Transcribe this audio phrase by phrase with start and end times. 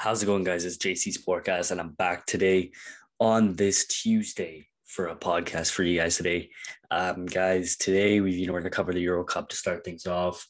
[0.00, 0.64] How's it going, guys?
[0.64, 2.70] It's JC Sportcast, and I'm back today
[3.18, 6.48] on this Tuesday for a podcast for you guys today.
[6.90, 10.06] Um, guys, today we you know we're gonna cover the Euro Cup to start things
[10.06, 10.46] off.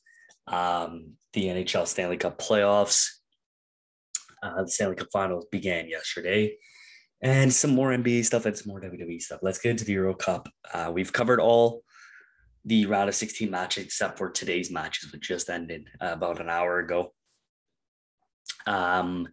[0.47, 3.09] Um, the NHL Stanley Cup playoffs.
[4.41, 6.55] Uh, the Stanley Cup Finals began yesterday,
[7.21, 9.41] and some more NBA stuff and some more WWE stuff.
[9.43, 10.49] Let's get into the Euro Cup.
[10.73, 11.83] Uh, we've covered all
[12.65, 16.49] the round of 16 matches except for today's matches, which just ended uh, about an
[16.49, 17.13] hour ago.
[18.67, 19.29] Um,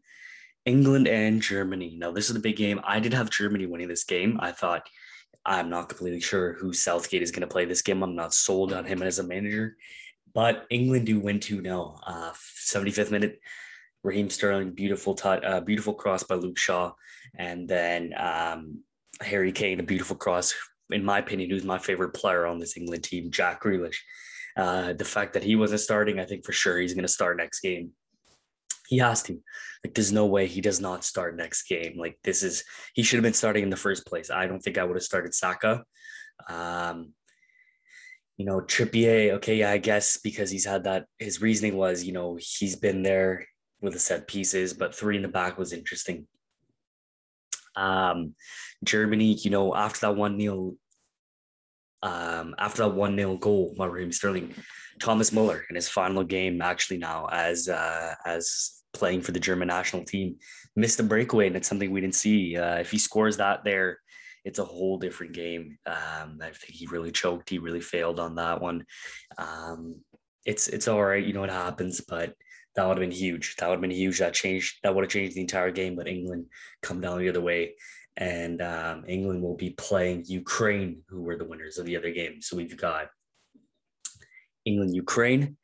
[0.65, 1.95] England and Germany.
[1.97, 2.81] Now, this is the big game.
[2.83, 4.37] I did have Germany winning this game.
[4.41, 4.87] I thought
[5.45, 8.03] I'm not completely sure who Southgate is going to play this game.
[8.03, 9.77] I'm not sold on him as a manager,
[10.33, 11.95] but England do win 2 0.
[12.05, 13.39] Uh, 75th minute,
[14.03, 16.91] Raheem Sterling, beautiful, t- uh, beautiful cross by Luke Shaw.
[17.37, 18.81] And then um,
[19.21, 20.53] Harry Kane, a beautiful cross.
[20.89, 23.97] In my opinion, who's my favorite player on this England team, Jack Grealish.
[24.57, 27.37] Uh, the fact that he wasn't starting, I think for sure he's going to start
[27.37, 27.91] next game.
[28.87, 29.41] He has to.
[29.83, 31.97] Like, there's no way he does not start next game.
[31.97, 34.29] Like, this is he should have been starting in the first place.
[34.29, 35.83] I don't think I would have started Saka.
[36.49, 37.13] Um,
[38.37, 41.05] you know, Trippier, okay, yeah, I guess because he's had that.
[41.17, 43.45] His reasoning was, you know, he's been there
[43.81, 46.27] with the set pieces, but three in the back was interesting.
[47.75, 48.35] Um,
[48.83, 50.75] Germany, you know, after that one nil,
[52.07, 54.53] um, after that one nil goal by Raheem Sterling,
[54.99, 59.67] Thomas Muller in his final game actually now as uh, as playing for the German
[59.67, 60.37] national team,
[60.75, 62.55] missed a breakaway, and it's something we didn't see.
[62.55, 63.99] Uh, if he scores that there,
[64.45, 65.77] it's a whole different game.
[65.85, 67.49] Um, I think he really choked.
[67.49, 68.85] He really failed on that one.
[69.37, 70.01] Um,
[70.45, 72.33] it's it's all right, you know what happens, but
[72.75, 73.55] that would have been huge.
[73.57, 74.19] That would have been huge.
[74.19, 74.77] That changed.
[74.83, 75.95] That would have changed the entire game.
[75.95, 76.45] But England
[76.81, 77.75] come down the other way,
[78.17, 82.41] and um, England will be playing Ukraine, who were the winners of the other game.
[82.41, 83.09] So we've got
[84.65, 85.55] England, Ukraine,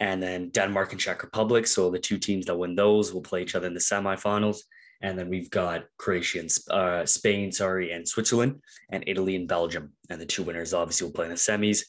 [0.00, 1.66] and then Denmark and Czech Republic.
[1.66, 4.58] So the two teams that win those will play each other in the semifinals.
[5.00, 9.92] And then we've got Croatia and uh, Spain, sorry, and Switzerland, and Italy and Belgium.
[10.10, 11.84] And the two winners obviously will play in the semis.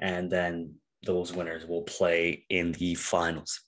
[0.00, 0.74] And then
[1.04, 3.60] those winners will play in the finals.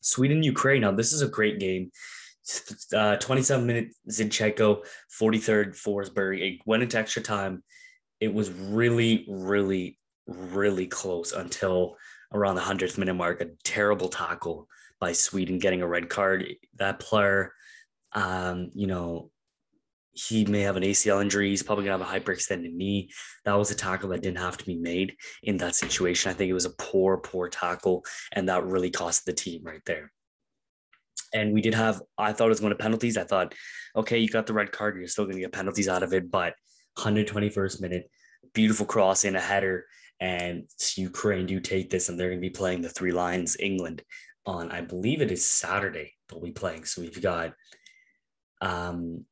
[0.00, 0.82] Sweden, Ukraine.
[0.82, 1.90] Now, this is a great game.
[2.94, 4.84] Uh, 27 minute Zinchenko,
[5.20, 6.40] 43rd Forsberg.
[6.40, 7.62] It went into extra time.
[8.18, 11.96] It was really, really, really close until
[12.32, 14.68] around the 100th minute mark, a terrible tackle
[15.00, 16.46] by Sweden getting a red card.
[16.76, 17.54] That player,
[18.12, 19.30] um, you know,
[20.12, 21.50] he may have an ACL injury.
[21.50, 23.10] He's probably going to have a hyperextended knee.
[23.44, 26.30] That was a tackle that didn't have to be made in that situation.
[26.30, 29.82] I think it was a poor, poor tackle, and that really cost the team right
[29.86, 30.12] there.
[31.32, 33.16] And we did have, I thought it was going to penalties.
[33.16, 33.54] I thought,
[33.94, 34.96] okay, you got the red card.
[34.96, 36.30] You're still going to get penalties out of it.
[36.30, 36.54] But
[36.98, 38.10] 121st minute,
[38.52, 39.86] beautiful cross in a header
[40.20, 44.02] and Ukraine do take this, and they're going to be playing the Three Lions England
[44.44, 46.12] on, I believe it is Saturday.
[46.28, 46.84] They'll be playing.
[46.84, 47.54] So we've got
[48.60, 49.24] um,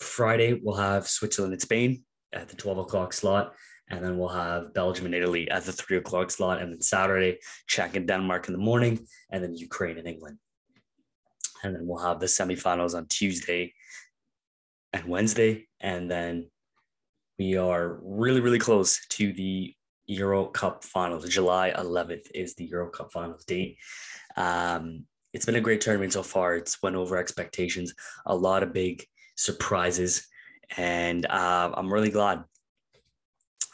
[0.00, 0.58] Friday.
[0.62, 3.54] We'll have Switzerland and Spain at the twelve o'clock slot,
[3.90, 7.38] and then we'll have Belgium and Italy at the three o'clock slot, and then Saturday
[7.66, 10.38] Czech and Denmark in the morning, and then Ukraine and England.
[11.62, 13.72] And then we'll have the semifinals on Tuesday
[14.92, 16.50] and Wednesday, and then
[17.38, 19.74] we are really, really close to the
[20.06, 21.28] Euro Cup finals.
[21.28, 23.78] July 11th is the Euro Cup finals date.
[24.36, 26.56] Um, it's been a great tournament so far.
[26.56, 27.94] It's went over expectations,
[28.26, 29.04] a lot of big
[29.36, 30.26] surprises,
[30.76, 32.44] and uh, I'm really glad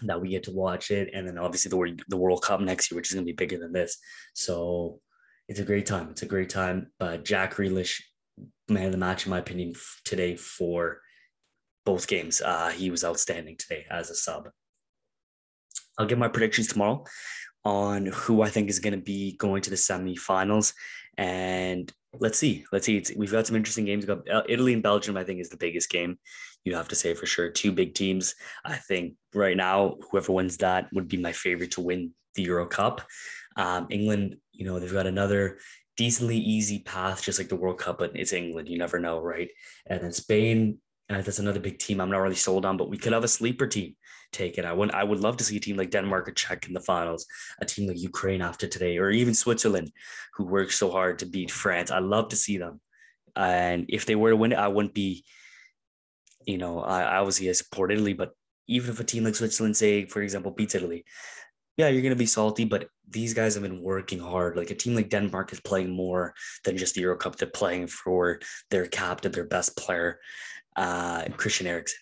[0.03, 1.11] that we get to watch it.
[1.13, 3.59] And then obviously the the World Cup next year, which is going to be bigger
[3.59, 3.99] than this.
[4.35, 5.01] So
[5.49, 6.09] it's a great time.
[6.11, 6.93] It's a great time.
[6.99, 8.01] But Jack Grealish,
[8.69, 11.01] man of the match, in my opinion, today for
[11.85, 12.43] both games.
[12.43, 14.51] Uh, he was outstanding today as a sub.
[15.99, 17.05] I'll give my predictions tomorrow
[17.65, 20.75] on who I think is going to be going to the semifinals.
[21.17, 22.65] And let's see.
[22.71, 22.99] Let's see.
[22.99, 24.07] It's, we've got some interesting games.
[24.07, 26.19] We've got uh, Italy and Belgium, I think, is the biggest game.
[26.65, 27.51] You have to say for sure.
[27.51, 28.35] Two big teams.
[28.65, 32.67] I think right now, whoever wins that would be my favorite to win the Euro
[32.67, 33.01] Cup.
[33.57, 35.59] Um, England, you know, they've got another
[35.97, 38.69] decently easy path, just like the World Cup, but it's England.
[38.69, 39.49] You never know, right?
[39.87, 40.79] And then Spain,
[41.09, 43.29] uh, that's another big team I'm not really sold on, but we could have a
[43.29, 43.95] sleeper team
[44.33, 44.65] taken.
[44.65, 46.81] I would I would love to see a team like Denmark or Czech in the
[46.81, 47.25] finals,
[47.61, 49.93] a team like Ukraine after today, or even Switzerland,
[50.35, 51.93] who worked so hard to beat France.
[51.93, 52.81] I love to see them.
[53.37, 55.25] And if they were to win it, I wouldn't be,
[56.47, 58.33] you know, I, obviously I support Italy, but
[58.67, 61.05] even if a team like Switzerland, say, for example, beats Italy,
[61.79, 64.57] yeah, you're going to be salty, but these guys have been working hard.
[64.57, 66.35] Like a team like Denmark is playing more
[66.65, 67.37] than just the Euro Cup.
[67.37, 68.41] They're playing for
[68.71, 70.19] their captain, their best player,
[70.77, 72.01] uh, Christian Eriksen.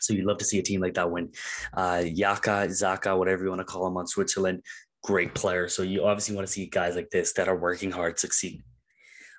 [0.00, 1.30] So you'd love to see a team like that win.
[1.72, 4.62] Uh, Yaka, Zaka, whatever you want to call him on Switzerland,
[5.04, 5.68] great player.
[5.68, 8.64] So you obviously want to see guys like this that are working hard succeed.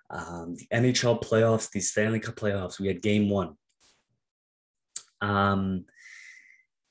[0.10, 3.56] Um, the NHL playoffs, the Stanley Cup playoffs, we had game one.
[5.19, 5.86] Um,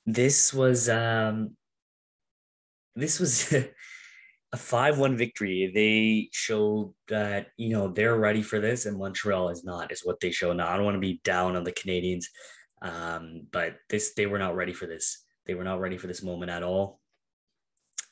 [0.05, 1.57] this was um,
[3.01, 3.53] this was
[4.53, 5.71] a 5-1 victory.
[5.75, 10.21] They showed that, you know, they're ready for this and Montreal is not, is what
[10.21, 10.53] they show.
[10.53, 12.25] Now, I don't want to be down on the Canadiens,
[12.83, 15.25] um, but this they were not ready for this.
[15.47, 17.01] They were not ready for this moment at all.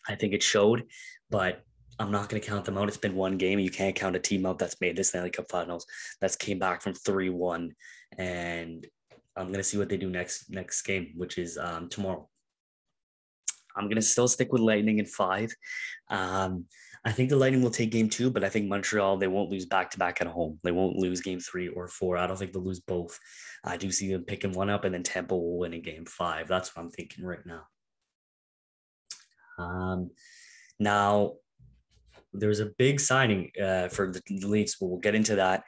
[0.09, 0.85] I think it showed,
[1.31, 1.63] but
[1.99, 2.89] I'm not going to count them out.
[2.89, 3.59] It's been one game.
[3.59, 5.87] You can't count a team out that's made this Stanley Cup Finals.
[6.21, 7.75] That's came back from three one,
[8.17, 8.87] and
[9.37, 12.29] I'm going to see what they do next next game, which is um, tomorrow.
[13.77, 15.55] I'm going to still stick with Lightning in five.
[16.09, 16.65] Um,
[17.05, 19.67] I think the Lightning will take game two, but I think Montreal, they won't lose
[19.67, 20.59] back to back at home.
[20.65, 22.17] They won't lose game three or four.
[22.17, 23.19] I don't think they'll lose both.
[23.65, 26.49] I do see them picking one up, and then Tampa will win in game five.
[26.49, 27.63] That's what I'm thinking right now.
[29.59, 30.11] Um,
[30.79, 31.35] now,
[32.33, 34.77] there's a big signing uh, for the Leafs.
[34.77, 35.65] But we'll get into that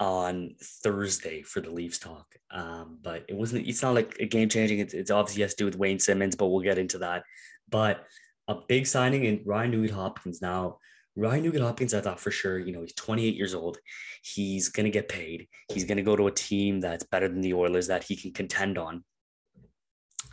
[0.00, 2.26] on Thursday for the Leafs talk.
[2.50, 3.66] Um, but it wasn't.
[3.66, 4.78] It's not like a game changing.
[4.80, 7.24] It's, it's obviously has to do with Wayne Simmonds, but we'll get into that.
[7.68, 8.04] But
[8.48, 10.42] a big signing in Ryan Nugent Hopkins.
[10.42, 10.78] Now,
[11.16, 13.78] Ryan Nugent Hopkins, I thought for sure, you know, he's 28 years old.
[14.22, 15.48] He's to get paid.
[15.72, 18.78] He's to go to a team that's better than the Oilers that he can contend
[18.78, 19.04] on.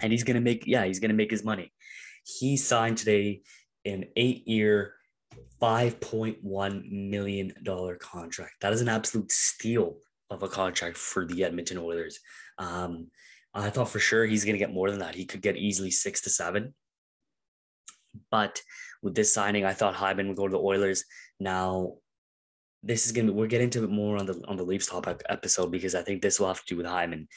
[0.01, 1.71] And he's to make, yeah, he's to make his money.
[2.23, 3.41] He signed today
[3.85, 4.95] an eight year,
[5.61, 7.53] $5.1 million
[7.99, 8.53] contract.
[8.61, 9.97] That is an absolute steal
[10.29, 12.19] of a contract for the Edmonton Oilers.
[12.57, 13.07] Um,
[13.53, 15.15] I thought for sure he's going to get more than that.
[15.15, 16.73] He could get easily six to seven.
[18.29, 18.61] But
[19.01, 21.05] with this signing, I thought Hyman would go to the Oilers.
[21.39, 21.95] Now,
[22.83, 25.71] this is gonna we're getting to it more on the on the Leafs topic episode
[25.71, 27.27] because I think this will have to do with Hyman,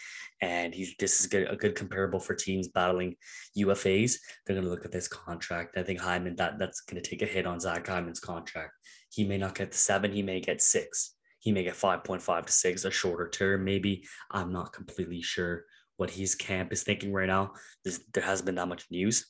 [0.41, 3.17] and he's this is good, a good comparable for teams battling
[3.59, 4.17] UFAs.
[4.47, 5.77] They're gonna look at this contract.
[5.77, 8.73] I think Hyman that that's gonna take a hit on Zach Hyman's contract.
[9.11, 10.13] He may not get the seven.
[10.13, 11.15] He may get six.
[11.41, 14.05] He may get five point five to six, a shorter term maybe.
[14.31, 15.65] I'm not completely sure
[15.97, 17.53] what his camp is thinking right now.
[17.85, 19.27] There hasn't been that much news.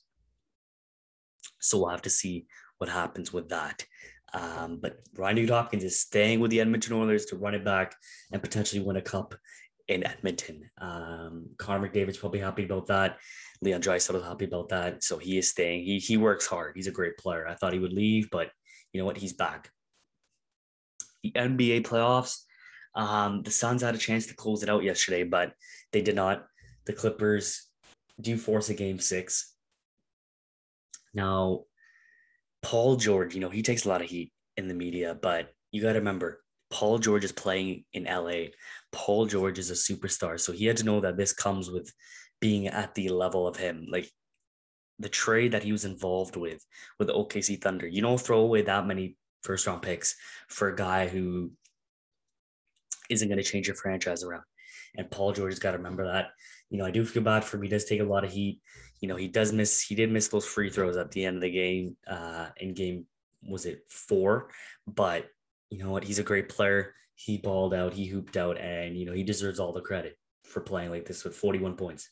[1.61, 2.47] So we'll have to see
[2.79, 3.85] what happens with that.
[4.35, 7.95] Um, but Ryan Nugent Hopkins is staying with the Edmonton Oilers to run it back
[8.33, 9.35] and potentially win a cup
[9.89, 10.69] in Edmonton.
[10.81, 13.19] Um, Connor McDavid's probably happy about that.
[13.63, 15.05] Leon Draisaitl is happy about that.
[15.05, 15.85] So he is staying.
[15.85, 16.73] He he works hard.
[16.75, 17.47] He's a great player.
[17.47, 18.51] I thought he would leave, but
[18.93, 19.17] you know what?
[19.17, 19.71] He's back.
[21.23, 22.41] The NBA playoffs.
[22.97, 25.53] Um, the Suns had a chance to close it out yesterday, but
[25.93, 26.47] they did not.
[26.87, 27.69] The Clippers
[28.21, 29.55] do force a game six.
[31.13, 31.65] Now,
[32.65, 35.83] Paul George, you know, he takes a lot of heat in the media, but you
[35.83, 38.47] got to remember, Paul George is playing in LA.
[38.91, 40.41] Paul George is a superstar.
[40.41, 41.93] So he had to know that this comes with
[42.41, 43.87] being at the level of him.
[43.91, 44.11] Like
[44.99, 46.65] the trade that he was involved with,
[46.99, 50.17] with the OKC Thunder, you don't throw away that many first round picks
[50.49, 51.53] for a guy who
[53.11, 54.45] isn't going to change your franchise around.
[54.97, 56.29] And Paul George has got to remember that.
[56.71, 57.65] You know, I do feel bad for him.
[57.65, 58.61] He does take a lot of heat
[59.05, 61.43] you know, he does miss, he did miss those free throws at the end of
[61.43, 63.05] the game, uh, in game,
[63.47, 64.49] was it four?
[64.87, 65.27] But
[65.69, 66.05] you know what?
[66.05, 66.95] He's a great player.
[67.15, 70.63] He balled out, he hooped out, and, you know, he deserves all the credit for
[70.63, 72.09] playing like this with 41 points.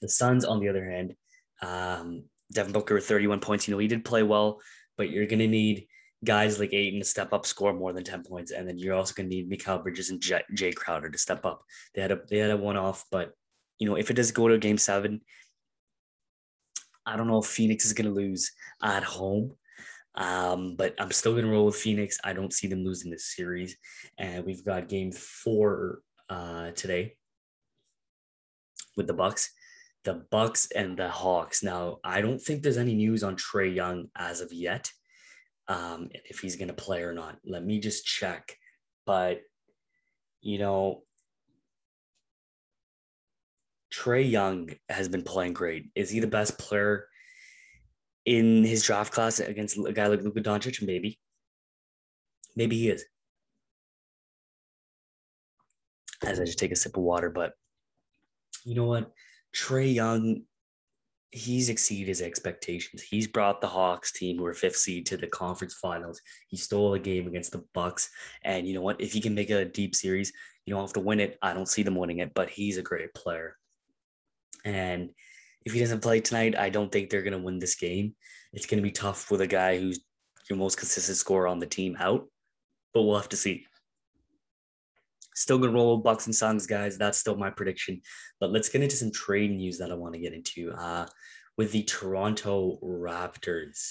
[0.00, 1.14] The Suns, on the other hand,
[1.62, 3.68] um, Devin Booker with 31 points.
[3.68, 4.58] You know, he did play well,
[4.96, 5.86] but you're going to need
[6.24, 8.50] guys like Ayton to step up, score more than 10 points.
[8.50, 11.62] And then you're also going to need Mikal Bridges and Jae Crowder to step up.
[11.94, 13.34] They had a, they had a one off, but
[13.78, 15.20] you know, if it does go to game seven,
[17.06, 19.52] I don't know if Phoenix is going to lose at home.
[20.14, 22.18] Um, but I'm still going to roll with Phoenix.
[22.24, 23.76] I don't see them losing this series.
[24.18, 27.14] And we've got game four uh, today
[28.96, 29.52] with the Bucks.
[30.04, 31.62] The Bucks and the Hawks.
[31.62, 34.90] Now, I don't think there's any news on Trae Young as of yet,
[35.68, 37.36] um, if he's going to play or not.
[37.44, 38.56] Let me just check.
[39.06, 39.42] But,
[40.40, 41.04] you know,
[43.98, 45.90] Trae Young has been playing great.
[45.96, 47.08] Is he the best player
[48.24, 50.86] in his draft class against a guy like Luka Doncic?
[50.86, 51.18] Maybe.
[52.54, 53.04] Maybe he is.
[56.24, 57.54] As I just take a sip of water, but
[58.64, 59.10] you know what?
[59.54, 60.42] Trae Young,
[61.32, 63.02] he's exceeded his expectations.
[63.02, 66.20] He's brought the Hawks team, who are fifth seed, to the conference finals.
[66.48, 68.10] He stole a game against the Bucks,
[68.44, 69.00] and you know what?
[69.00, 70.32] If he can make a deep series,
[70.66, 71.36] you don't have to win it.
[71.42, 73.57] I don't see them winning it, but he's a great player.
[74.64, 75.10] And
[75.64, 78.14] if he doesn't play tonight, I don't think they're going to win this game.
[78.52, 80.00] It's going to be tough with a guy who's
[80.48, 82.26] your most consistent scorer on the team out,
[82.94, 83.66] but we'll have to see.
[85.34, 86.98] Still going to roll Bucks and Suns, guys.
[86.98, 88.00] That's still my prediction.
[88.40, 91.06] But let's get into some trade news that I want to get into uh,
[91.56, 93.90] with the Toronto Raptors.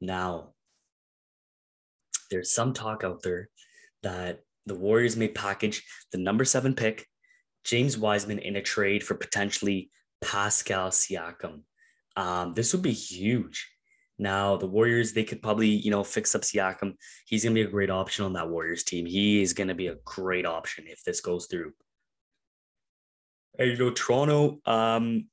[0.00, 0.54] Now,
[2.30, 3.50] there's some talk out there
[4.02, 7.06] that the Warriors may package the number seven pick,
[7.64, 9.90] James Wiseman, in a trade for potentially
[10.20, 11.62] Pascal Siakam.
[12.16, 13.68] Um, this would be huge.
[14.18, 16.94] Now the Warriors, they could probably, you know, fix up Siakam.
[17.26, 19.06] He's gonna be a great option on that Warriors team.
[19.06, 21.72] He is gonna be a great option if this goes through.
[23.58, 25.26] And you know, Toronto, um,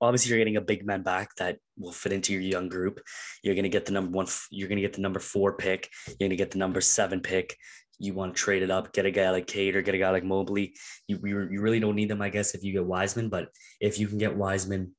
[0.00, 3.00] obviously you're getting a big man back that will fit into your young group.
[3.42, 5.90] You're going to get the number one, you're going to get the number four pick.
[6.06, 7.56] You're going to get the number seven pick.
[8.00, 10.10] You want to trade it up, get a guy like Cade or get a guy
[10.10, 10.74] like Mobley.
[11.06, 13.28] You, you, you really don't need them, I guess, if you get Wiseman.
[13.28, 14.96] But if you can get Wiseman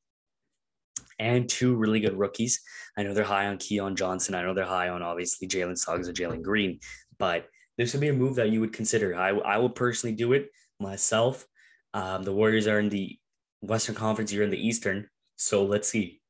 [1.19, 2.61] and two really good rookies,
[2.95, 4.35] I know they're high on Keon Johnson.
[4.35, 6.79] I know they're high on obviously Jalen Suggs or Jalen Green,
[7.17, 9.15] but this would be a move that you would consider.
[9.15, 11.45] I, I would personally do it myself.
[11.93, 13.17] Um, the Warriors are in the
[13.61, 15.07] Western Conference, you're in the Eastern.
[15.37, 16.20] So let's see.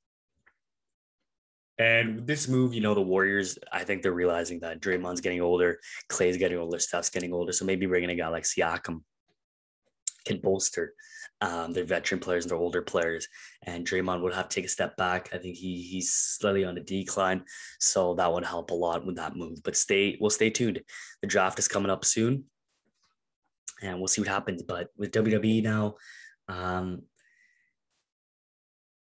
[1.81, 5.79] And this move, you know, the Warriors, I think they're realizing that Draymond's getting older,
[6.09, 7.51] Klay's getting older, Steph's getting older.
[7.51, 9.01] So maybe bringing a guy like Siakam
[10.23, 10.93] can bolster
[11.41, 13.27] um, their veteran players and their older players.
[13.63, 15.29] And Draymond would have to take a step back.
[15.33, 17.45] I think he he's slightly on a decline,
[17.79, 19.63] so that would help a lot with that move.
[19.63, 20.81] But stay, we'll stay tuned.
[21.21, 22.43] The draft is coming up soon,
[23.81, 24.61] and we'll see what happens.
[24.61, 25.95] But with WWE now,
[26.47, 27.01] um,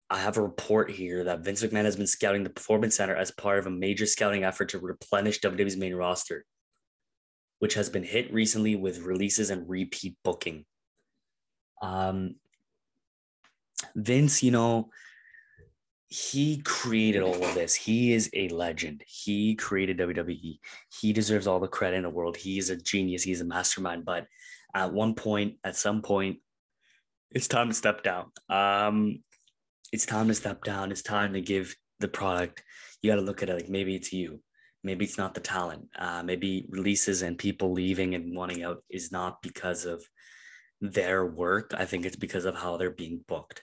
[0.09, 3.33] I have a report here that Vince McMahon has been scouting the Performance Center as
[3.33, 6.45] part of a major scouting effort to replenish WWE's main roster,
[7.59, 10.65] which has been hit recently with releases and repeat booking.
[11.83, 12.37] Um,
[13.97, 14.91] Vince, you know,
[16.09, 17.75] he created all of this.
[17.75, 19.03] He is a legend.
[19.09, 20.59] He created WWE.
[21.01, 22.37] He deserves all the credit in the world.
[22.37, 23.25] He is a genius.
[23.25, 24.05] He's a mastermind.
[24.05, 24.27] But
[24.73, 26.39] at one point, at some point,
[27.33, 28.31] it's time to step down.
[28.49, 29.25] Um,
[29.93, 30.91] it's time to step down.
[30.91, 32.63] It's time to give the product.
[33.03, 34.41] You got to look at it like maybe it's you.
[34.83, 35.89] Maybe it's not the talent.
[35.99, 40.05] Uh, maybe releases and people leaving and wanting out is not because of
[40.81, 41.73] their work.
[41.77, 43.63] I think it's because of how they're being booked.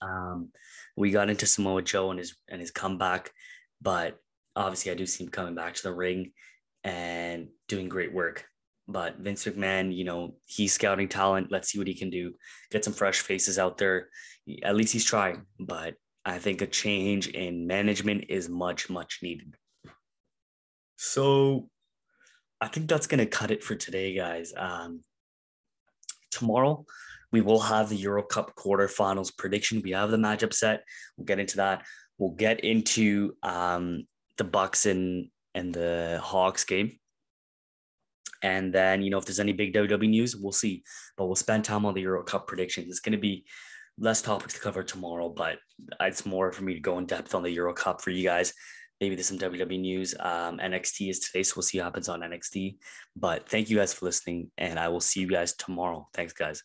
[0.00, 0.50] Um,
[0.96, 3.32] we got into Samoa Joe and his and his comeback,
[3.80, 4.18] but
[4.54, 6.32] obviously I do see him coming back to the ring
[6.84, 8.46] and doing great work.
[8.88, 11.50] But Vince McMahon, you know, he's scouting talent.
[11.50, 12.34] Let's see what he can do.
[12.70, 14.08] Get some fresh faces out there.
[14.62, 15.42] At least he's trying.
[15.58, 19.54] But I think a change in management is much, much needed.
[20.96, 21.68] So
[22.60, 24.52] I think that's going to cut it for today, guys.
[24.56, 25.02] Um,
[26.30, 26.84] tomorrow,
[27.32, 29.82] we will have the Euro Cup quarterfinals prediction.
[29.82, 30.84] We have the matchup set.
[31.16, 31.84] We'll get into that.
[32.18, 34.04] We'll get into um,
[34.38, 36.98] the Bucks and and the Hawks game.
[38.42, 40.82] And then, you know, if there's any big WWE news, we'll see.
[41.16, 42.88] But we'll spend time on the Euro Cup predictions.
[42.88, 43.44] It's going to be
[43.98, 45.58] less topics to cover tomorrow, but
[46.00, 48.52] it's more for me to go in depth on the Euro Cup for you guys.
[49.00, 50.14] Maybe there's some WWE news.
[50.18, 52.76] Um, NXT is today, so we'll see what happens on NXT.
[53.14, 56.08] But thank you guys for listening, and I will see you guys tomorrow.
[56.14, 56.62] Thanks, guys.